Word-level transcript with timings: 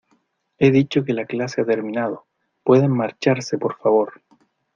he 0.57 0.71
dicho 0.71 1.03
que 1.05 1.13
la 1.13 1.25
clase 1.25 1.61
ha 1.61 1.63
terminado. 1.63 2.25
pueden 2.63 2.89
marcharse, 2.89 3.59
por 3.59 3.75
favor. 3.77 4.23